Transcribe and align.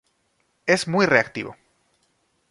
Es 0.65 0.87
muy 0.87 1.05
reactivo. 1.05 1.55